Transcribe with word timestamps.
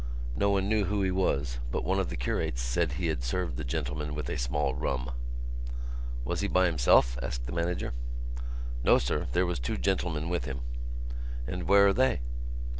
No 0.35 0.49
one 0.49 0.67
knew 0.67 0.85
who 0.85 1.03
he 1.03 1.11
was 1.11 1.59
but 1.71 1.83
one 1.83 1.99
of 1.99 2.09
the 2.09 2.17
curates 2.17 2.59
said 2.59 2.93
he 2.93 3.05
had 3.05 3.23
served 3.23 3.55
the 3.55 3.63
gentleman 3.63 4.15
with 4.15 4.29
a 4.31 4.35
small 4.39 4.73
rum. 4.73 5.11
"Was 6.25 6.41
he 6.41 6.47
by 6.47 6.65
himself?" 6.65 7.19
asked 7.21 7.45
the 7.45 7.51
manager. 7.51 7.93
"No, 8.83 8.97
sir. 8.97 9.27
There 9.33 9.45
was 9.45 9.59
two 9.59 9.77
gentlemen 9.77 10.27
with 10.27 10.45
him." 10.45 10.61
"And 11.45 11.67
where 11.67 11.85
are 11.85 11.93
they?" 11.93 12.21